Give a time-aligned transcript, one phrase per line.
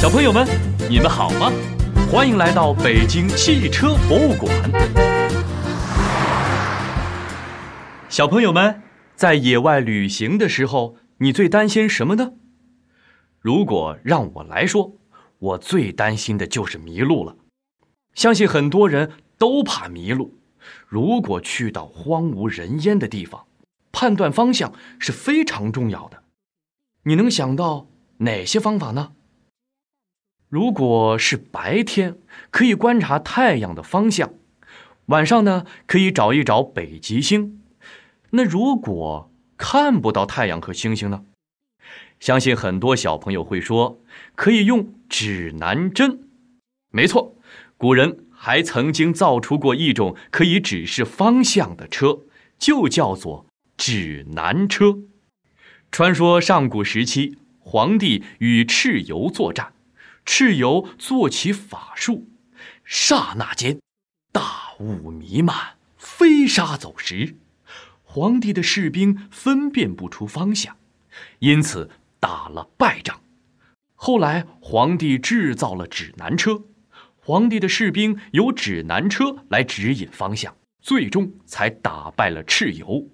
[0.00, 0.46] 小朋友们，
[0.88, 1.50] 你们好吗？
[2.08, 4.48] 欢迎来到北京汽车博物馆。
[8.08, 8.80] 小朋友们，
[9.16, 12.34] 在野外旅行的时候，你最担心什么呢？
[13.40, 14.92] 如果让我来说，
[15.40, 17.34] 我最担心的就是迷路了。
[18.14, 20.38] 相信很多人都怕迷路。
[20.86, 23.46] 如果去到荒无人烟的地方，
[23.90, 26.22] 判断方向是非常重要的。
[27.02, 27.88] 你能想到
[28.18, 29.10] 哪些方法呢？
[30.48, 32.16] 如果是白天，
[32.50, 34.30] 可以观察太阳的方向；
[35.06, 37.60] 晚上呢，可以找一找北极星。
[38.30, 41.24] 那如果看不到太阳和星星呢？
[42.18, 44.00] 相信很多小朋友会说，
[44.34, 46.20] 可以用指南针。
[46.90, 47.36] 没错，
[47.76, 52.20] 古人还曾经造出过一种可以指示方向的车，
[52.58, 53.44] 就叫做
[53.76, 54.98] 指南车。
[55.92, 59.74] 传说上古时期，皇帝与蚩尤作战。
[60.28, 62.28] 蚩尤做起法术，
[62.84, 63.80] 刹那间，
[64.30, 67.34] 大雾弥漫，飞沙走石，
[68.02, 70.76] 皇帝的士兵分辨不出方向，
[71.38, 73.18] 因此打了败仗。
[73.94, 76.62] 后来，皇帝制造了指南车，
[77.16, 83.08] 皇帝的士兵由指南车来指引方向，最终才打败了蚩尤。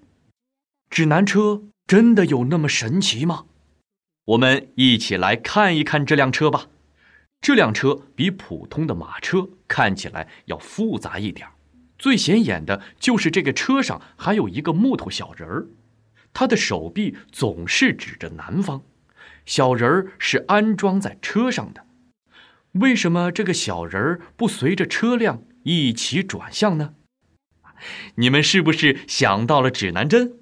[0.89, 3.45] 指南车真的有那么神奇吗？
[4.25, 6.67] 我们一起来看一看这辆车吧。
[7.45, 11.47] 这辆车比普通的马车看起来要复杂一点
[11.95, 15.67] 最显眼的就是这个车上还有一个木头小人儿，
[16.33, 18.81] 他的手臂总是指着南方，
[19.45, 21.85] 小人儿是安装在车上的。
[22.71, 26.95] 为什么这个小人儿不随着车辆一起转向呢？
[28.15, 30.39] 你们是不是想到了指南针？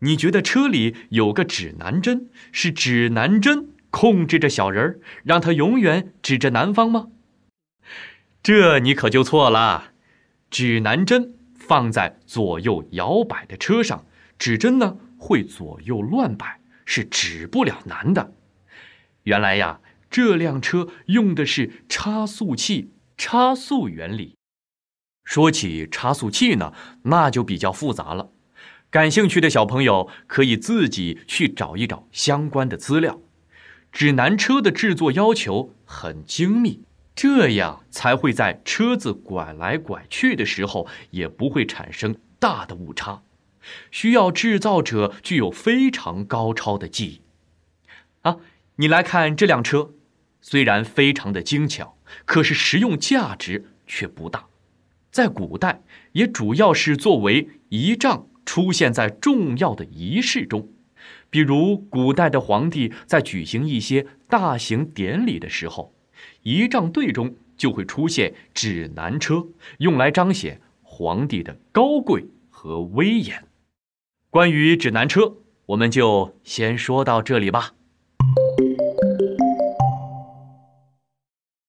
[0.00, 3.68] 你觉得车里有个指南针，是指南针？
[4.00, 7.08] 控制着小人儿，让他永远指着南方吗？
[8.44, 9.90] 这你可就错了。
[10.50, 14.06] 指南针放在左右摇摆的车上，
[14.38, 18.32] 指针呢会左右乱摆，是指不了南的。
[19.24, 24.36] 原来呀，这辆车用的是差速器差速原理。
[25.24, 26.72] 说起差速器呢，
[27.02, 28.30] 那就比较复杂了。
[28.90, 33.20] 感兴趣的小朋友可以自己去找一找相关的资料。
[33.92, 36.82] 指南车的制作要求很精密，
[37.14, 43.22] 这样才会在车子拐来拐去的时候也不会产生大的误差，
[43.90, 47.20] 需要制造者具有非常高超的技艺。
[48.22, 48.36] 啊，
[48.76, 49.90] 你来看这辆车，
[50.40, 54.46] 虽然非常的精巧，可是实用价值却不大，
[55.10, 55.82] 在古代
[56.12, 60.68] 也主要是作为仪仗出现在重要的仪式中。
[61.30, 65.92] 比如，古代的皇帝在举行一些大型典礼的时候，
[66.42, 69.46] 仪仗队中就会出现指南车，
[69.78, 73.44] 用来彰显皇帝的高贵和威严。
[74.30, 77.74] 关于指南车，我们就先说到这里吧。